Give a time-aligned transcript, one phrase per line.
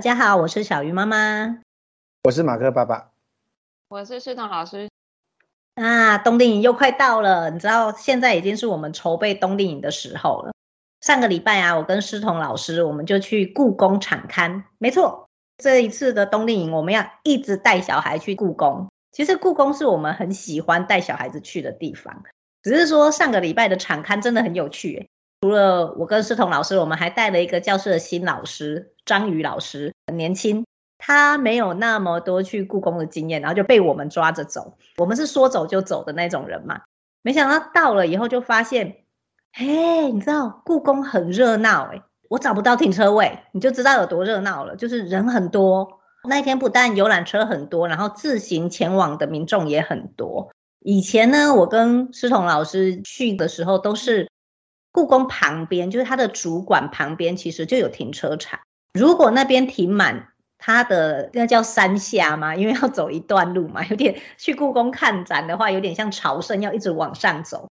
[0.00, 1.58] 大家好，我是小鱼妈妈，
[2.24, 3.10] 我是马克爸爸，
[3.90, 4.88] 我是世彤老师。
[5.74, 10.54] 啊，冬令营又快到了，你知道现在已经是我们筹备冬令营的时候了。
[11.02, 15.28] 上个礼拜啊，我跟师彤老师我们就去故宫产刊，没错，
[15.58, 18.88] 这一次的冬令营我们要一直带小孩去故宫。
[19.12, 22.22] 其实故宫是我们很喜欢带小孩子去的地方，
[22.62, 25.10] 只是说上个礼拜的产刊真的很有趣。
[25.42, 30.64] 除了我跟师彤老师，我们还带了一个教室的新老师张宇老师，年轻，
[30.98, 34.76] 他没有那么多去故宫的经验，然后就被我们抓着走。
[34.96, 36.82] 我们是说走就走的那种人嘛，
[37.22, 39.04] 没想到到了以后就发现，
[39.52, 46.00] 嘿，你知道故宫很热闹诶，我找不到停车位，你就知道有多热闹了，就是人很多。
[46.28, 50.50] 那一天不但游览车很多，然后自行前往的民众也很多。
[50.80, 54.30] 以前呢，我跟师彤老师去的时候，都是
[54.92, 58.60] 故宫旁边，就是它的主馆旁边，其实就有停车场。
[58.92, 67.68] 如果那边停满，它的那叫山下嘛，因为要走一段路嘛，有点去故宫看展的话，有点像朝圣，要一直往上走。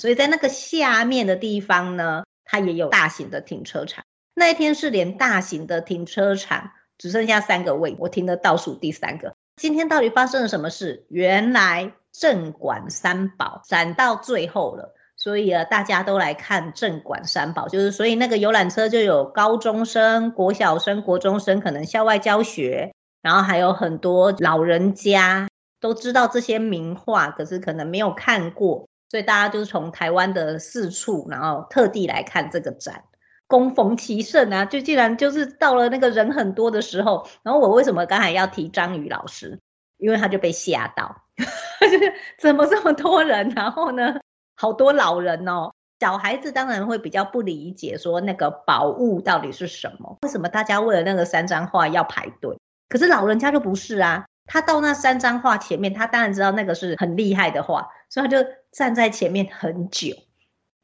[0.00, 4.04] 所以在那个下面的地方呢，它也有大型的停车场。
[4.34, 6.72] 那一天是连大型的停车场。
[7.00, 9.34] 只剩下三个位，我停的倒数第三个。
[9.56, 11.06] 今天到底发生了什么事？
[11.08, 22.90] 原来镇馆三宝展到最后了，所以啊，大家都来看镇馆三宝，就是所以那个游览车就有高中生、国小生、国中生，可能校外教学，
[23.20, 25.46] 然后还有很多老人家
[25.78, 33.04] 都知道这些名画，可是可能没有看过，所以大家就是从台湾的四处，然后特地来看这个展。
[33.46, 39.58] 恭逢其盛啊，就既然就是到了那个人很多的时候，然后我为什么刚才要提张宇老师？
[39.98, 43.50] 因为他就被吓到， 就是怎么这么多人？
[43.50, 44.14] 然后呢，
[44.60, 50.18] 好多老人哦，小孩子当然会比较不理解，说那个宝物到底是什么？
[50.20, 52.54] 为什么大家为了那个三张画要排队？
[52.90, 60.14] 可是老人家就不是啊，他到那三张画前面，他当然知道那个是很厉害的画，所以他就站在前面很久。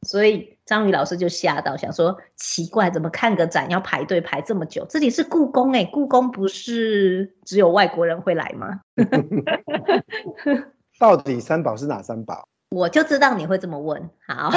[0.06, 4.86] 所以张宇老师就吓到，想说奇怪，怎么看个展要排队排这么久？
[4.88, 8.80] 这里是故宫哎、故宫不是只有外国人会来吗？
[10.98, 12.48] 到底三宝是哪三宝？
[12.70, 14.10] 我就知道你会这么问。
[14.26, 14.50] 好，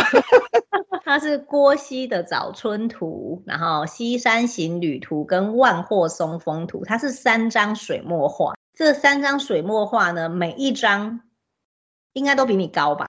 [1.06, 8.53] 它是郭熙的《早春图》，然后《西山行旅图》跟《万壑松风图》，它是三张水墨画。
[8.74, 11.22] 这三张水墨画呢，每一张
[12.14, 13.08] 应该都比你高吧？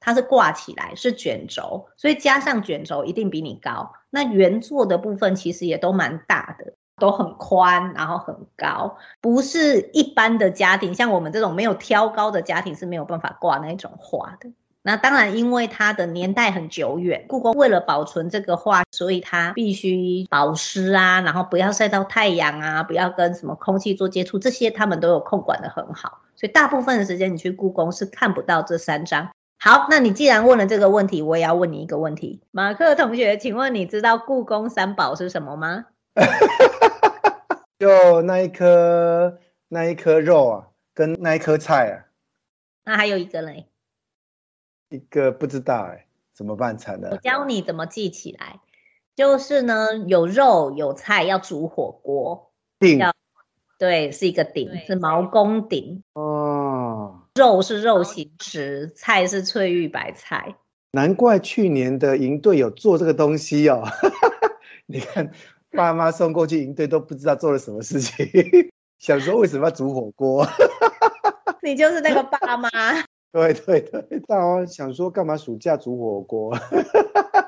[0.00, 3.92] 它是挂起来，是卷轴，所以加上卷轴一定比你高。
[4.10, 14.50] 那原作的部分其实也都蛮大的，都很宽，然后很高，不是一般的家庭，像我们这种没有挑高的家庭是没有办法挂那种画的。
[14.84, 26.18] 那当然，因为它的年代很久远，故宫为了保存这个画，所以它必须保湿啊，然后不要晒到太阳啊，不要跟什么空气做接触，这些他们都有控管的很好。
[26.34, 29.28] 所以大部分的时间你去故宫是看不到这三张。
[29.60, 35.84] 好，那你既然问了这个问题，我也要问你一个问题，马克同学，请问你知道故宫三宝是什么吗？
[37.82, 42.06] 就那一颗那一颗肉啊，跟那一颗菜啊。
[42.84, 43.66] 那还有一个嘞？
[44.88, 47.10] 一个不知道哎，怎么办才能？
[47.10, 48.60] 我教你怎么记起来，
[49.16, 53.00] 就是呢，有肉有菜要煮火锅，鼎，
[53.80, 56.04] 对，是一个鼎，是毛公鼎。
[56.12, 57.22] 哦。
[57.34, 60.54] 肉是肉形石，菜是翠玉白菜。
[60.92, 63.82] 难怪去年的营队有做这个东西哦。
[64.86, 65.32] 你看，
[65.76, 68.26] 爸妈送过去营队都不知道做了什么事情，
[68.98, 70.46] 想说为什么要煮火锅？
[71.62, 72.68] 你就是那个爸妈。
[73.32, 76.54] 对对对，大王想说干嘛暑假煮火锅？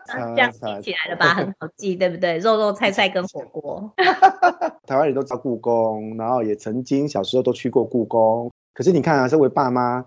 [0.06, 2.38] 这样记起来了吧，很好记，对不对？
[2.38, 3.92] 肉肉菜菜跟火锅。
[4.86, 8.50] 台湾人都知道故宫，然后也曾经小时候都去过故宫。
[8.72, 10.06] 可是你看啊，身为爸妈，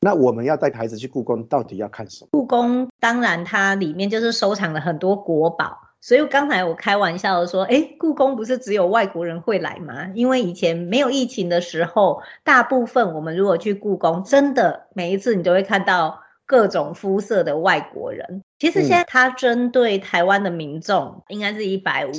[0.00, 2.28] 那我们要带孩子去故宫，到底要看什么？
[2.30, 5.76] 故宫当然它里面就是收藏了很多国宝，
[6.08, 10.08] 所以刚才我开玩笑的说，诶，故宫不是只有外国人会来吗？
[10.14, 18.42] 因为以前没有疫情的时候，大部分我们如果去故宫，真的每一次你都会看到各种肤色的外国人。
[18.58, 22.12] 其实现在它针对台湾的民众，应该是一百五。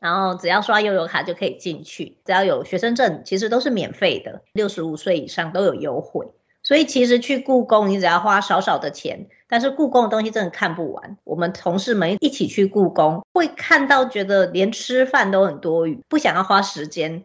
[0.00, 6.28] 然后只要刷悠游卡就可以进去，只要有学生证，其实都是免费的，六十五岁以上都有优惠。
[6.64, 11.18] 所以其实去故宫，你只要花少少的钱，但是故宫的东西真的看不完。
[11.22, 17.22] 我们同事们一起去故宫，会看到觉得连吃饭都很多余，不想要花时间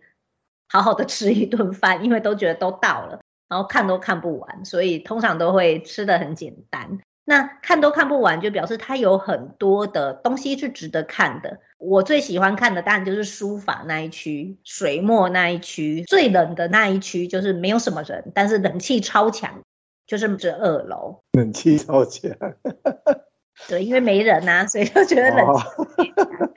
[0.68, 7.00] 好好的吃一顿饭，因为都觉得都到了，然后看都看不完，所以通常都会吃得很简单。
[7.24, 11.60] 那看都看不完，就表示它有很多的东西是值得看的。
[11.80, 19.62] 我最喜欢看的当然就是书法那一区，水墨那一区，最冷的那一区就是没有什么人，但是冷气超强，
[20.06, 21.24] 就是这二楼。
[21.32, 22.32] 冷气超强。
[23.68, 26.12] 对，因为没人呐、啊，所以就觉得冷气。
[26.12, 26.50] 哦、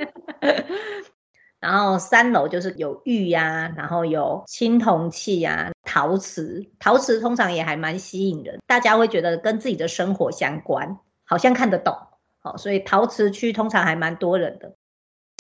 [1.61, 11.97] 然后三楼就是有玉呀、啊，然后有青铜器呀、啊，陶瓷，陶瓷通常也还蛮吸引人，大家会觉得跟自己的生活相关，好像看得懂。
[12.41, 14.75] 好，所以陶瓷区通常还蛮多人的。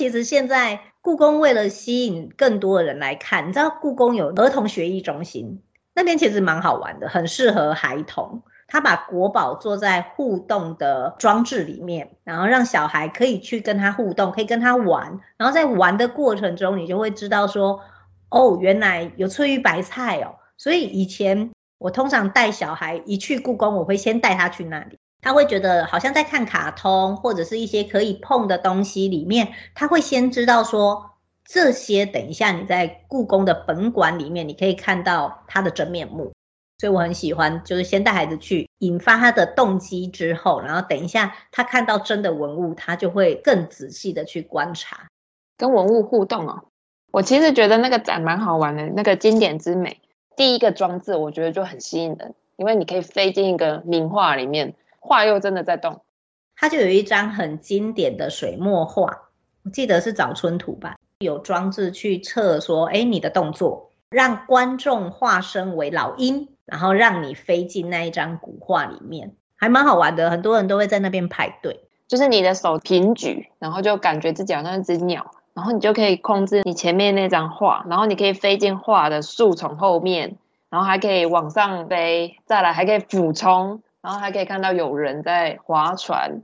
[0.02, 5.62] 其实现在故宫为了吸引更多的人来看，你知道故宫有儿童学艺中心，
[5.94, 8.42] 那边其实蛮好玩的，很适合孩童。
[8.66, 15.20] 他把国宝做在互动的装置里面，然后让小孩可以去跟他互动，可以跟他玩。
[15.36, 17.78] 然后在玩的过程中，你就会知道说，
[18.28, 20.34] 哦，原来有翠玉白菜哦。
[20.56, 24.98] 所以以前我通常带小孩一去故宫，我会先带他去那里。
[25.22, 31.12] 他会觉得好像在看卡通，或者是一些可以碰的东西里面，他会先知道说
[31.44, 32.04] 这些。
[32.04, 36.32] 等一下你在故宫的本馆里面，你可以看到他的真面目。
[36.78, 45.06] 所以我很喜欢，就是先带孩子去引发他的动机之后，然后等一下他看到真的文物，他就会更仔细的去观察，
[45.56, 46.64] 跟文物互动哦。
[47.12, 50.00] 我其实觉得那个展蛮好玩的，那个经典之美，
[50.34, 54.74] 第一个装置我觉得就很吸引人，因为你可以飞进一个名画里面。
[55.04, 56.02] 画又真的在动，
[56.54, 59.28] 它就有一张很经典的水墨画，
[59.64, 71.80] 我记得是早春图吧，有装置去测说，哎，你的动作让观众化身为老鹰，然后让你飞进那一张古画里面，还蛮好玩的，很多人都会在那边排队。
[72.06, 80.36] 就是你的手平举，然后就感觉自己好像一只鸟，然后你就可以控制你前面那张画，然后你可以飞进画的树丛后面，
[80.70, 83.82] 然后还可以往上飞，再来还可以俯冲。
[84.02, 86.42] 然后还可以看到有人在划船，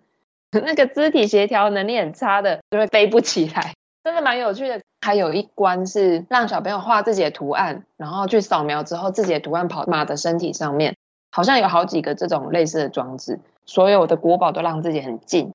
[0.53, 3.75] 那个肢体协调能力很差的就会飞不起来，
[4.05, 4.81] 真的蛮有趣的。
[5.01, 10.97] 还有一关是让小朋友画自己的图案，然后去扫描之后，自己的图案跑马的身体上面，
[11.31, 13.39] 好像有好几个这种类似的装置。
[13.65, 15.53] 所有的国宝都让自己很近。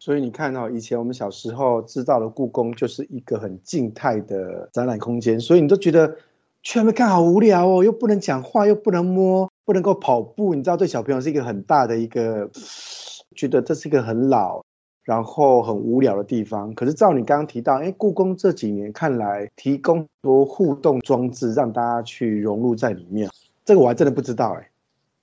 [0.00, 6.16] 所以你看到以前我们小时候知道的故宫就是一个很静态的展览空间，所以你都觉得
[6.64, 9.48] 去那边看好无聊哦，又不能讲话，又不能摸。
[9.64, 12.50] 不能够跑步，你知道，对小朋友是一个很大的一个，
[13.36, 14.64] 觉得这是一个很老，
[15.04, 16.74] 然后很无聊的地方。
[16.74, 23.30] 可是照你刚刚提到，哎，故宫这几年看来提供多互动装置，让大家去融入在里面，
[23.64, 24.68] 这个我还真的不知道哎。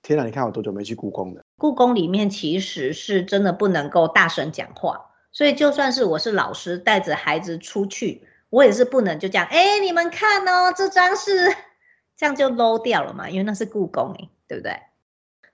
[0.02, 1.42] 天哪，你看我多久没去故宫了？
[1.58, 4.98] 故宫里面其实是真的不能够大声讲话，
[5.30, 11.54] 所以就算是我是老师带着孩子出去，我也是不能就这样，哎，你们看哦，这张是。
[12.20, 14.76] 这样就 low 掉了嘛，因为那是故宫诶，对不对？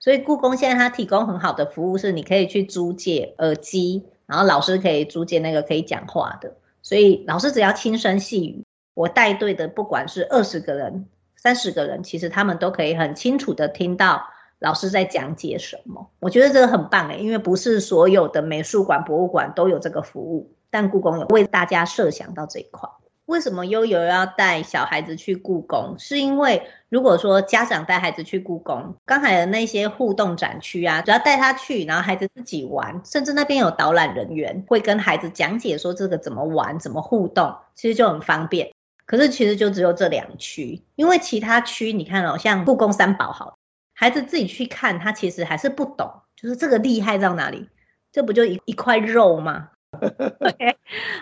[0.01, 8.65] 所以故宫现在它提供很好的服务是，你可以去租借耳机，然后老师可以租借那个可以讲话的，所以老师只要轻声细语，
[8.95, 11.05] 我带队的不管是二十个人、
[11.37, 14.21] 三十个人，其实他们都可以很清楚的听到
[14.59, 16.11] 老师在讲解什么。
[16.19, 22.89] 我觉得这个很棒诶，因为不是所有的美术馆、博物馆都有这个服务，但故宫有为大家设想到这一块。
[23.27, 25.95] 为什么悠悠要带小孩子去故宫？
[25.99, 38.71] 是因为如果说家长带孩子去故宫，刚才的那些互动展区啊，只要带他去，然后孩子自己玩，甚至那边有导览人员会跟孩子讲解说这个怎么玩、怎么互动，其实就很方便。
[39.05, 43.57] 可是其实就只有这两区，因为其他区你看哦，像故宫三宝好，
[43.93, 47.67] 孩子自己去看，他其实还是不懂，就是这个厉害在哪里？
[48.09, 49.67] 这不就一一块肉吗？
[50.39, 50.75] OK，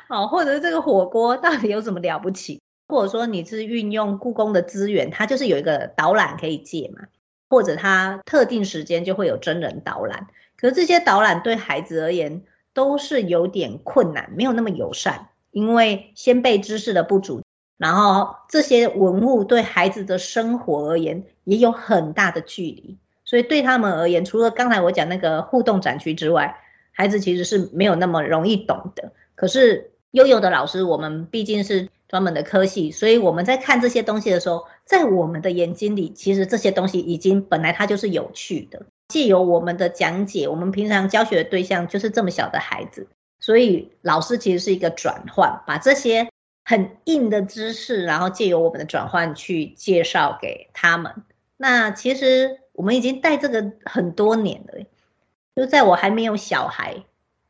[0.07, 2.61] 好，或者这个火锅到底有什么了不起？
[2.87, 7.07] 或者说你是运用故宫的资源，它就是有一个导览可以借嘛，
[7.49, 10.27] 或者它特定时间就会有真人导览。
[10.57, 12.43] 可是这些导览对孩子而言
[12.73, 17.41] 都是有点困难，没有那么友善，因为先辈知识的不足，
[17.77, 26.59] 然后这些文物对孩子的生活而言也有很大的距离，所以对他们而言，除了刚才我讲那个互动展区之外，
[26.97, 38.85] 孩子其实是没有那么容易懂的，可是悠悠的老师，我们毕竟是专门的科系，所以我们在看这些东西的时候，在我们的眼睛里，其实这些东西已经本来它就是有趣的。
[39.09, 43.07] 借由我们的讲解，我们平常教学的对象就是这么小的孩子，
[43.41, 46.29] 所以老师其实是一个转换，把这些
[46.63, 51.11] 很硬的知识，然后借由我们的转换去介绍给他们。
[51.57, 54.85] 那其实我们已经带这个很多年了。
[55.55, 57.03] 就在我还没有小孩，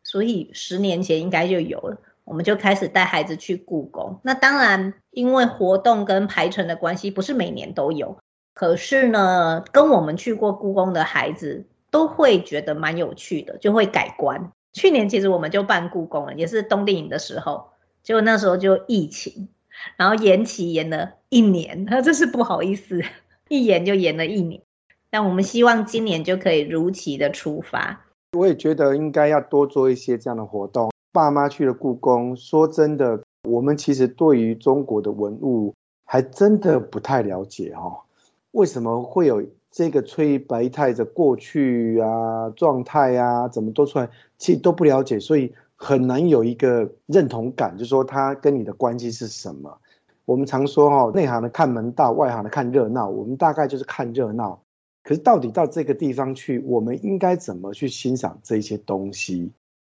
[0.03, 1.97] 所以十年前应该就有了。
[2.23, 4.19] 我们就开始带孩子去故宫。
[4.23, 8.17] 那当然，因为活动跟排程的关系，不是每年都有。
[8.53, 14.51] 可是呢，跟我们去过故宫的孩子都会觉得蛮有趣的，就会改观。
[14.73, 17.69] 去年其实我们就办故宫了，也是冬令营的时候，
[18.01, 19.49] 结果那时候就疫情，
[19.97, 23.03] 然后延期延了一年，那 这是不好意思，
[23.49, 24.61] 一延就延了一年。
[25.15, 28.01] 但我们希望今年就可以如期的出发。
[28.37, 30.91] 我也觉得应该要多做一些这样的活动。
[31.13, 38.01] 爸妈去了故宫，说真的，我们其实对于中国的文物还真的不太了解哦。
[38.51, 39.41] 为什么会有
[39.71, 49.77] 这个崔白太的过去啊、状态啊，怎么都出来，其实都不了解，所以很难有一个认同感，就是说他跟你的关系是什么。
[50.25, 53.07] 我们常说哈，内行的看门道，外行的看热闹。
[53.07, 54.59] 我们大概就是看热闹，
[55.05, 59.51] 可是到底到这个地方去，我们应该怎么去欣赏这些东西？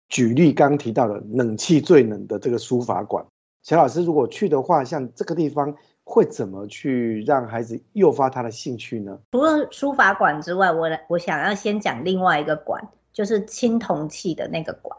[0.10, 3.24] 举例刚提到的冷气最冷的这个书法馆，
[3.62, 9.20] 小老师如果去的话，像这个地方会怎么去让孩子诱发他的兴趣呢？
[9.32, 14.98] 除了书法馆之外，我我想要先讲另外一个馆，就是青铜器的那个馆，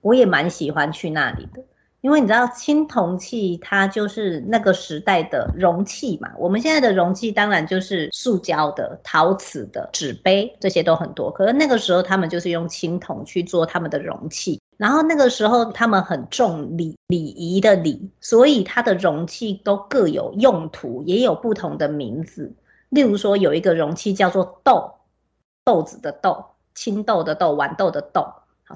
[0.00, 1.62] 我也蛮喜欢去那里的。
[2.02, 6.30] 因为你知道青铜器，它就是那个时代的容器嘛。
[6.38, 11.30] 我们现在的容器当然就是塑胶的、陶瓷的、纸杯，这些都很多。
[11.30, 14.58] 可是那个时候他们就是用青铜去做他们的容器。
[14.78, 22.50] 然后那个时候他们很重礼礼仪的礼，所以它的容器都各有用途，也有不同的名字。
[22.88, 24.90] 例如说有一个容器叫做豆，
[25.66, 26.42] 豆子的豆，
[26.74, 28.26] 青豆的豆，豌豆的豆，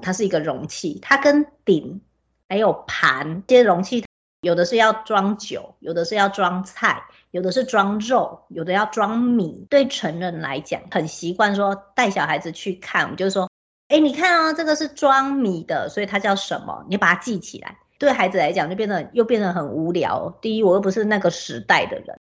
[0.03, 0.99] 它是一个容器。
[1.01, 1.99] 它跟鼎。
[2.47, 4.05] 还有盘，这些容器，
[4.41, 9.65] 有的是要装酒，有的是要装菜，有的是装肉，有的要装米。
[9.69, 13.49] 对成人来讲，很习惯说带小孩子去看，我们就是说，
[13.87, 16.85] 哎，你看啊，这个是装米的，所以它叫什么？
[16.89, 17.77] 你把它记起来。
[17.97, 20.37] 对孩子来讲，就变得又变得很无聊。
[20.41, 22.19] 第一，我又不是那个时代的人，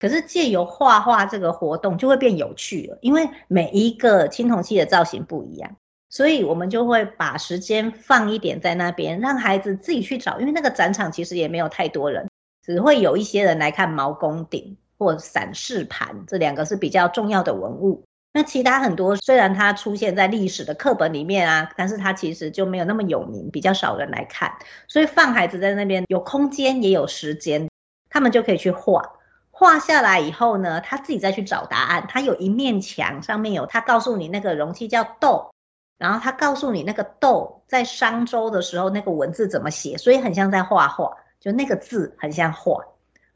[0.00, 5.76] 可是借由画画这个活动，就会变有趣了，因为每一个青铜器的造型不一样。
[6.14, 10.38] 所以，我们就会把时间放一点在那边，让孩子自己去找。
[10.38, 12.30] 因为那个展场其实也没有太多人，
[12.64, 18.04] 只会有一些人来看毛公鼎或散氏盘，这两个是比较重要的文物。
[18.32, 24.52] 那其他很多虽然它出现在历史的课本里面啊，但是它其实就没有那么有名，比较少人来看。
[24.86, 27.68] 所以放孩子在那边有空间也有时间，
[28.08, 29.02] 他们就可以去画。
[29.50, 32.06] 画下来以后呢，他自己再去找答案。
[32.08, 35.50] 他有一面墙上面有，他告诉你那个容器叫豆。
[35.98, 42.84] 然后他告诉你那个豆在商周的时候那个文字怎么写，所以很像在画画，就那个字很像画。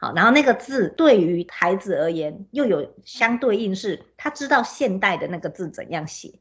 [0.01, 6.33] 好，然后那个字对于孩子而言又有相对应，是他知道现代的那个字怎样写，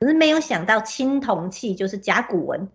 [0.00, 2.68] 可是没有想到青铜器就是甲骨文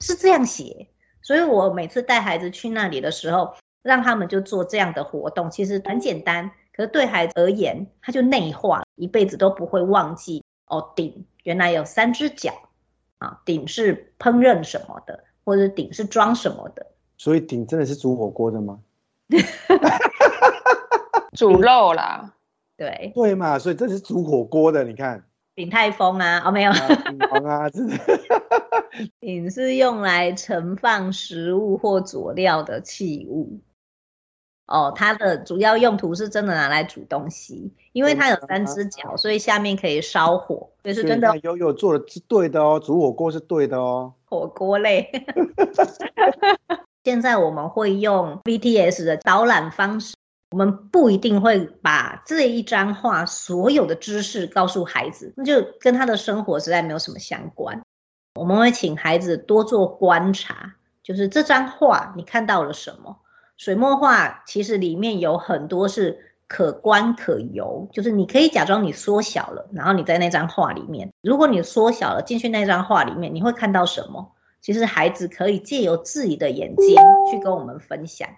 [0.00, 0.88] 是这样写，
[1.22, 10.42] 所以我每次带孩子去那里的时候，让他们就做这样的活动，其实很简单，可是对孩子而言，他就内化，一辈子都不会忘记。
[10.66, 12.52] 哦，鼎原来有三只脚
[13.18, 13.40] 啊！
[13.44, 16.86] 鼎是烹饪什么的，或者鼎是装什么的？
[17.16, 18.80] 所以鼎真的是煮火锅的吗？
[21.36, 22.34] 煮肉啦，
[22.76, 24.84] 对对嘛，所以这是煮火锅的。
[24.84, 25.24] 你看，
[25.54, 27.94] 鼎泰丰啊，哦没有，鼎王啊，真的。
[29.20, 33.60] 鼎是用来盛放食物或佐料的器物。
[34.66, 41.36] 哦，它的主要用途是真的拿来煮东西，因为它有三只脚，所以下面可以烧火，所以是真的。
[41.42, 44.14] 悠悠做的是对的哦，煮火锅是对的哦。
[44.24, 45.10] 火锅类。
[47.04, 50.16] 现在我们会用 VTS 的导览方式，
[50.52, 57.82] 我们不一定会把这一张画所有的知识告诉孩子，那就跟他的生活实在没有什么相关。
[58.36, 63.18] 我们会请孩子多做观察，就是这张画你看到了什么？
[63.56, 74.32] 水墨画其实里面有很多是可观可游，就是你可以假装你缩小了，然后你在那张画里面，如果你缩小了进去那张画里面，你会看到什么？
[74.60, 76.96] 其实孩子可以借由自己的眼睛
[77.30, 78.28] 去跟我们分享，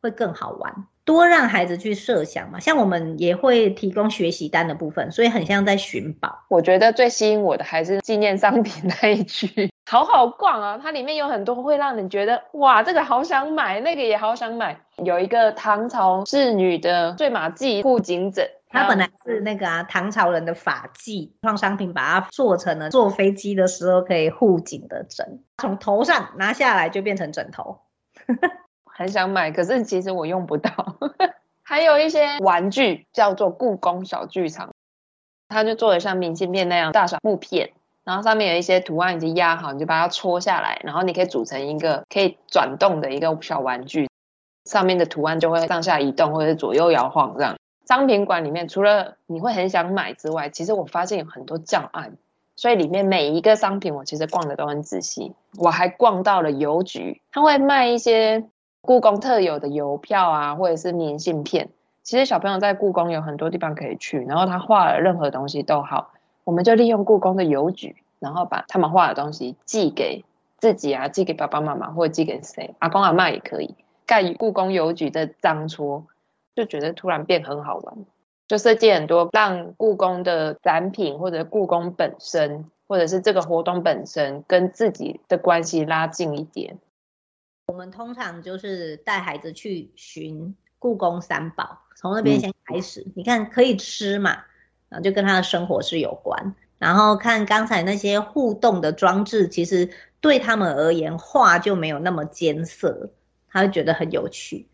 [0.00, 0.86] 会更好玩。
[1.04, 6.46] 多让孩子去设想嘛，像我们也会提供学习单的部分，所以很像在寻宝。
[6.48, 10.80] 我觉得最吸引我的还是纪念商品那一句，好好逛啊！
[10.82, 14.80] 它里面有很多会让你觉得哇，这个好想买，那个也好想买。
[14.96, 27.80] 有一个唐朝仕女的坠马髻护颈枕，它本来是那个啊唐朝人的发髻，创商品把它做成了坐飞机的时候可以护颈的枕，从头上拿下来就变成枕头。
[28.86, 30.70] 很想买，可是其实我用不到。
[31.62, 34.70] 还有一些玩具叫做故宫小剧场，
[35.48, 37.72] 它就做的像明信片那样大小木片，
[38.04, 44.08] 然后上面有一些图案已经压好，你就把它戳下来，然后你可以组成一个可以转动的一个小玩具，
[44.64, 47.56] 上面的图案就会上下移动或者是左右摇晃这样。
[47.86, 52.16] 商品馆里面除了你会很想买之外，其实我发现有很多教案，
[52.56, 55.34] 所以里面每一个商品我其实逛的都很仔细。
[55.58, 58.44] 我还逛到了邮局，他会卖一些
[58.80, 61.70] 故宫特有的邮票啊，或者是明信片。
[62.02, 66.12] 其实小朋友在故宫有很多地方可以去，然后他画了任何东西都好，
[66.44, 70.24] 我们就利用故宫的邮局，然后把他们画的东西寄给
[70.58, 73.74] 自己啊，寄给爸爸妈妈，或者寄给谁，阿公阿嬷也可以。
[74.06, 76.06] 盖故宫邮局的章戳，
[76.54, 78.04] 就觉得突然变很好玩，
[78.46, 86.78] 就设计很多让故宫的展品或者故宫本身，或者是这个活动本身跟自己的关系拉近一点。
[87.68, 93.00] 我们通常就是带孩子去寻故宫三宝，从那边先开始。
[93.00, 94.44] 嗯、你看可以吃嘛，
[95.00, 96.54] 就跟他的生活是有关。
[96.78, 99.88] 然后看刚才那些互动的装置，其实
[100.20, 103.10] 对他们而言，画就没有那么艰涩。
[103.48, 104.68] 他会觉得很有趣。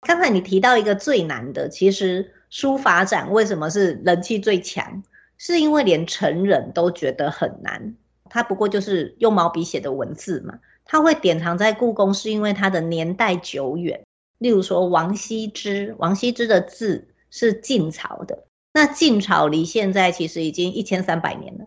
[0.00, 5.02] 刚才你提到一个最难的，其实书法展为什么是人气最强？
[5.38, 7.94] 是因为连成人都觉得很难。
[8.28, 10.58] 它不过就是用毛笔写的文字嘛。
[10.84, 14.02] 它会典藏在故宫，是因为它的年代久远。
[14.38, 18.44] 例如说王羲之，王羲之的字是晋朝的，
[18.76, 21.64] 那晋朝离现在其实已经一千三百年了。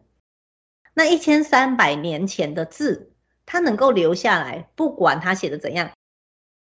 [0.94, 3.14] 那一千三百年前的字，
[3.48, 5.90] 它能够留下来，不管他写的怎样。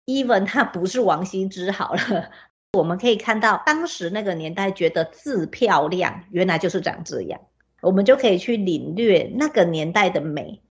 [0.05, 2.31] even 他不是王羲之好了，
[2.75, 7.41] 我们可以看到当时那个年代觉得字漂亮，原来就是长这样，
[7.81, 10.63] 我们就可以去领略那个年代的美。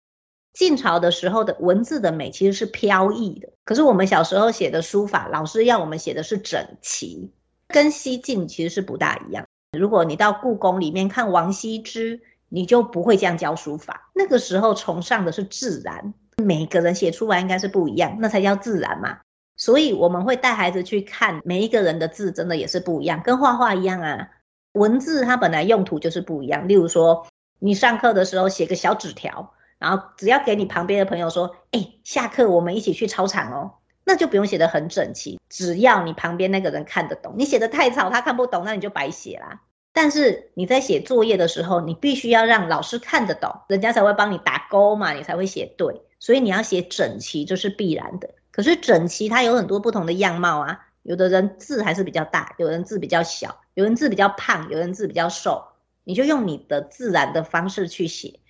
[0.52, 7.32] 晋朝的时候的文字的美其实是飘逸的，可是我们小时候写的书法，老师要我们写的是整齐，
[7.68, 9.46] 跟西晋其实是不大一样。
[9.78, 16.12] 如果你到故宫里面看王羲之，你就不会这样教书法，那个时候崇尚的是自然。
[16.36, 19.18] 每个人写出来应该是不一样，那才叫自然嘛。
[19.56, 24.28] 所以我们会带孩子去看每一个人的字，真的也是不一样，跟画画一样啊。
[24.72, 26.68] 文字它本来用途就是不一样。
[26.68, 27.26] 例如说，
[27.58, 33.72] 你上课的时候写个小纸条，然后只要给你旁边的朋友说：“哎，下课我们一起去操场哦。”
[34.12, 37.32] 那就不用写得很整齐，只要你旁边那个人看得懂。
[37.38, 39.62] 你写得太草，他看不懂，那你就白写啦。
[39.94, 46.02] 但是你在写作业的时候，你必须要让老师看得懂，人家才会帮你打勾嘛，你才会写对。
[46.18, 48.28] 所以你要写整齐，这是必然的。
[48.50, 55.64] 可是整齐它有很多不同的样貌啊，有的人字还是比较大，有人字比较小，有人字比较胖，有人字比较瘦。
[56.04, 58.40] 你就用你的自然的方式去写。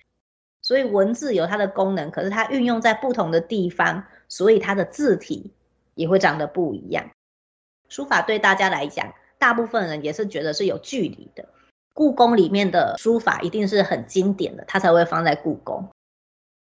[0.63, 5.51] 所以文字有它的功能，可是它运用在不同的地方，所以它的字体
[5.93, 7.11] 也会长得不一样。
[7.89, 11.49] 书法对大家来讲，大部分人也是觉得是有距离的。
[11.93, 15.89] 故宫里面的书法一定是很经典的，它才会放在故宫。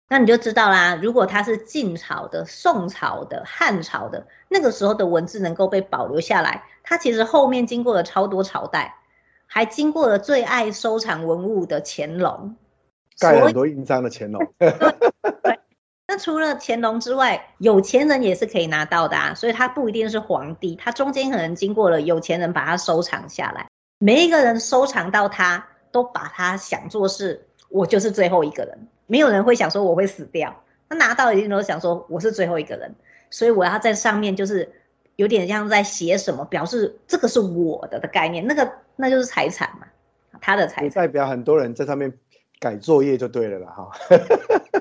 [0.07, 8.95] 那你就知道啦，如果它是晋朝的、宋朝的、汉朝的，那个时候的文字能够被保留下来，它其实后面经过了超多朝代，
[9.45, 12.55] 还经过了最爱收藏文物的乾隆，
[13.19, 14.41] 盖很多印章的乾隆。
[14.57, 15.59] 对，
[16.07, 23.67] 那除了乾隆之外，有钱人也是可以拿到的啊，所以他不一定是皇帝，他中间可能经过了有钱人把它收藏下来，
[23.99, 28.87] 每一个人收藏到它，都把它想作是我就是最后一个人。
[29.05, 32.95] 没有人会想说我会死掉，他拿到一定都想说我是最后一个人，
[33.29, 34.71] 所以我要在上面就是
[35.15, 39.87] 有点像在写什么，表示这个是我的的概念，那个那就是财产嘛，
[40.39, 40.89] 他的财产。
[40.91, 42.13] 代表很多人在上面
[42.59, 43.91] 改作业就对了啦哈。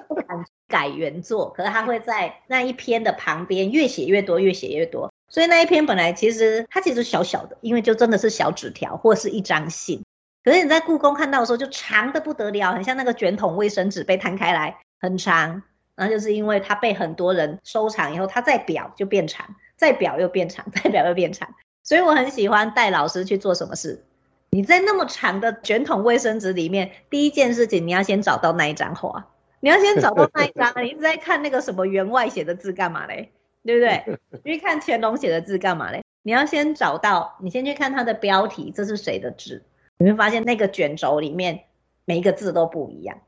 [0.09, 10.03] 不 敢改原作，可是他会在那一篇的旁边越写越多，越写越多，所以那一篇本来其实它其实小小的，因为就真的是小纸条或是一张信。
[10.45, 15.63] 可是你在故宫看到的时候，就长得不得了，很像那个卷筒卫生纸被摊开来，很长。
[15.95, 21.49] 然后就是因为它被很多人收藏以后，它再裱就变长，再裱又变长，再裱又变长。
[21.83, 24.05] 所以我很喜欢带老师去做什么事。
[24.51, 29.27] 你在那么长的卷筒卫生纸里面，第一件事情你要先找到那一张画，
[29.61, 30.73] 你要先找到那一张。
[30.83, 33.31] 你一直在看那个什么员外写的字干嘛嘞？
[33.65, 34.19] 对不对？
[34.45, 36.03] 你去看乾隆写的字干嘛嘞？
[36.23, 39.63] 你要先找到，你先去看它的标题，这是谁的字？
[39.99, 41.65] 你会发现那个卷轴里面
[42.05, 43.19] 每一个字都不一样。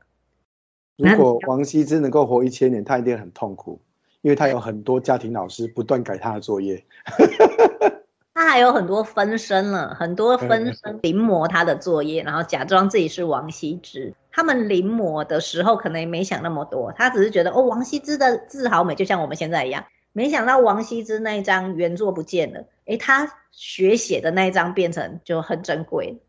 [0.97, 3.81] 如果王羲之能够活一千年，他一定很痛苦，
[4.21, 6.83] 因为他有很多家庭老师不断改他的作业。
[8.41, 14.13] 他还有很多分身了，很多分身临摹他的作业，然后假装自己是王羲之。
[14.31, 19.85] 他们临摹的时候可能也没想那么多，他只是觉得哦，王羲之的字好美，就像我们现在一样。
[20.11, 26.19] 没想到王羲之那一张原作不见了，诶，他学写的那一张变成就很珍贵。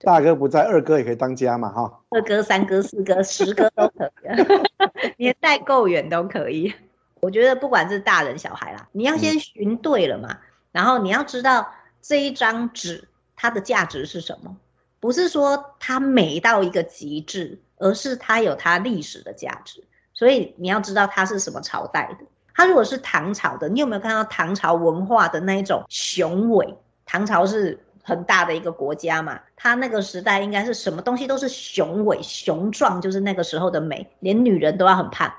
[0.00, 2.00] 大哥不在，二哥也可以当家嘛，哈。
[2.10, 6.74] 二哥、三哥、四哥、十哥都可以， 年代够远都可以。
[7.20, 10.38] 我觉得不管是大人小孩啦，你要先寻对了嘛，嗯、
[10.72, 14.56] 然后你要知道这一张纸它的价值是什么，
[15.00, 19.84] 不是说它美到一个极致，而是它有它历史的价值。
[20.12, 22.26] 所以你要知道它是什么朝代的。
[22.54, 26.76] 它如果是唐朝的，你有没有看到唐朝文化的那一种雄伟？
[27.06, 35.32] 唐朝是很大的一个国家嘛，它那个时代应该是什么东西都是雄伟雄壮，就是那个时候的美，连女人都要很胖。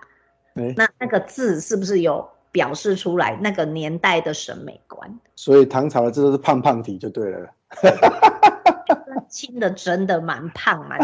[0.55, 5.19] 欸、那那个字是不是有表示出来那个年代的审美观？
[5.35, 7.49] 所以唐朝的这都是胖胖体就对了。
[9.29, 10.99] 清的真的蛮胖蛮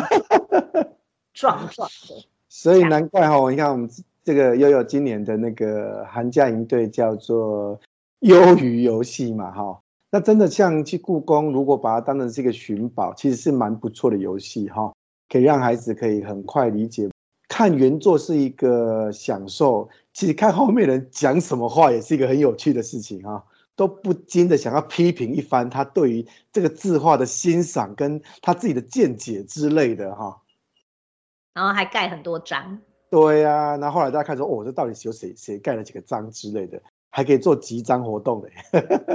[1.34, 2.28] 壮壮的。
[2.50, 3.90] 所以难怪哈，你看我们
[4.24, 7.80] 这个悠悠今年的那个寒假营队叫做
[8.22, 9.80] 鱿鱼游戏嘛哈，
[10.10, 14.92] 那真的像去故宫，如果把它当成是一个寻宝，其实是蛮不错的游戏哈，
[15.30, 17.10] 可以让孩子可以很快理解。
[17.58, 23.42] 看原作是一个享受，其实看后面人讲什么话也是一个很有趣的事情哈，
[23.78, 30.42] 都不禁的想要批评一番他对于这个字画的欣赏跟他自己的见解之类的哈。
[31.54, 32.78] 然后还盖很多章，
[33.10, 33.78] 对呀、啊。
[33.78, 38.50] 然后后来大家看说，哦，这到底是有谁谁盖了几个章之类的，还可以做集章活动的。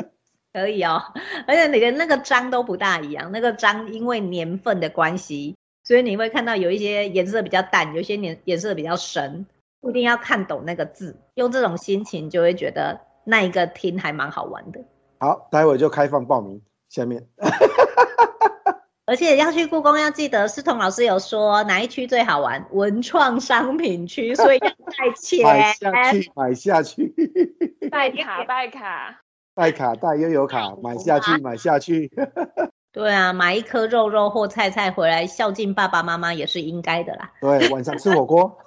[0.55, 0.99] 可以哦，
[1.47, 5.55] 而且你的那个章都不大一样，那个章因为年份的关系，
[5.91, 9.45] 所以你会看到有一些颜色比较淡，有些颜颜色比较深，
[9.81, 14.85] 不一定要看懂那个字，用这种心情就会觉得那一个厅还蛮好玩的。
[15.19, 17.27] 好，待会就开放报名，下面。
[19.05, 27.13] 而且要去故宫，要记得思彤老师有说哪一区最好玩，文创商品区，所以要带钱买下去，买下去，
[27.91, 29.21] 带卡带卡
[29.57, 32.13] 带卡带悠游卡，买下去买下去。
[32.93, 37.31] 对啊，买一颗肉肉或菜菜回来孝敬爸爸妈妈也是应该的啦。
[37.41, 38.59] 对，晚上吃火锅。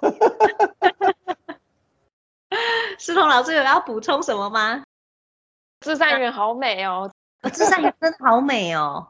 [2.98, 4.82] 思彤老师有要补充什么吗？
[5.80, 7.12] 至善园好美哦，
[7.52, 9.08] 至善园真的好美哦。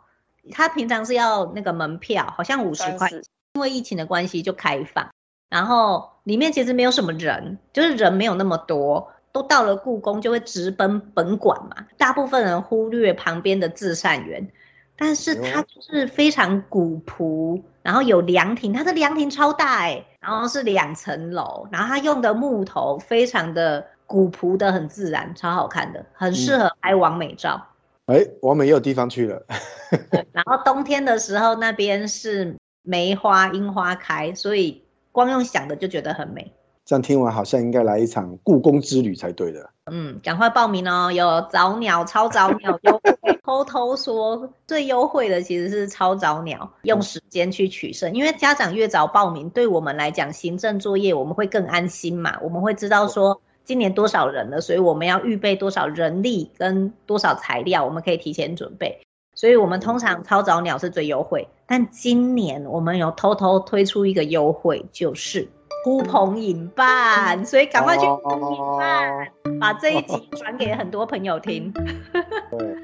[0.50, 3.08] 他平常是要那个门票，好像五十块，
[3.52, 5.08] 因为疫情的关系就开放。
[5.48, 11.86] 然后里面其实没有什么人，就是人没有那么多，都到了故宫就会直奔本馆嘛。
[11.96, 14.50] 大部分人忽略旁边的至善园，
[14.96, 27.54] 但是它就是非常古朴，然后有凉亭，它的凉亭超大哎、欸，然后是两层楼，然后它用的木头非常的古朴的，很自然，超好看的，很适合拍完美照。
[27.56, 27.70] 嗯
[28.06, 29.42] 哎，完美也有地方去了。
[30.32, 36.52] 然后冬天的时候，那边是梅花、樱花开，所以光用想的就觉得很美。
[36.84, 39.70] 这样听完，好像应该来一场故宫之旅才对的。
[39.90, 41.10] 嗯，赶快报名哦！
[41.10, 43.33] 有早鸟、超早鸟优惠。
[43.44, 48.14] 偷偷说，最优惠的其实是超早鸟，用时间去取胜。
[48.14, 52.38] 因为家长越早报名，对我们来讲，行政作业我们会更安心嘛。
[52.42, 53.40] 我们会知道说。
[53.66, 54.60] 今年多少人了？
[54.60, 59.00] 所以我们要预备多少人力跟多少材料，我们可以提前准备。
[59.34, 65.48] 所以我们通常超早鸟是最优惠，但今年我们有偷偷推出一个优惠，就是
[65.82, 69.28] 呼朋引伴，所以赶快去呼朋引伴，
[69.58, 71.72] 把这一集 转给很多朋友听。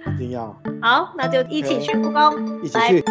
[0.83, 3.05] 好，那就一起去故宫，一起去。